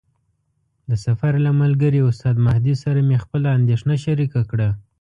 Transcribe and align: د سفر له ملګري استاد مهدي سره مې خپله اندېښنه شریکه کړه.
د 0.89 0.91
سفر 1.05 1.33
له 1.45 1.51
ملګري 1.61 1.99
استاد 2.09 2.35
مهدي 2.47 2.75
سره 2.83 2.99
مې 3.07 3.17
خپله 3.23 3.47
اندېښنه 3.59 3.95
شریکه 4.05 4.41
کړه. 4.51 4.69